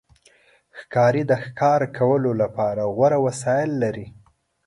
ښکاري 0.79 1.23
د 1.27 1.31
ښکار 1.43 1.81
کولو 1.97 2.31
لپاره 2.41 2.81
غوره 2.95 3.17
وسایل 3.25 3.71
لري. 3.83 4.07